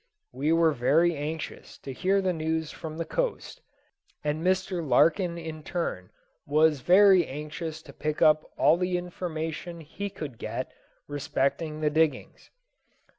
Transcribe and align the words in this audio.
We 0.31 0.51
were 0.51 0.71
very 0.71 1.15
anxious 1.15 1.77
to 1.77 1.93
hear 1.93 2.23
the 2.23 2.33
news 2.33 2.71
from 2.71 2.97
the 2.97 3.05
coast, 3.05 3.61
and 4.23 4.43
Mr. 4.43 4.83
Larkin 4.83 5.37
in 5.37 5.61
turn 5.61 6.09
was 6.47 6.79
very 6.81 7.27
anxious 7.27 7.83
to 7.83 7.93
pick 7.93 8.19
up 8.19 8.43
all 8.57 8.77
the 8.77 8.97
information 8.97 9.79
he 9.81 10.09
could 10.09 10.39
get 10.39 10.71
respecting 11.07 11.81
the 11.81 11.91
diggings. 11.91 12.49